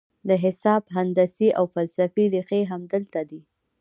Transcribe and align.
د 0.29 0.31
حساب، 0.43 0.83
هندسې 0.95 1.47
او 1.57 1.65
فلسفې 1.73 2.23
رېښې 2.33 2.61
همدلته 2.71 3.21
دي. 3.29 3.41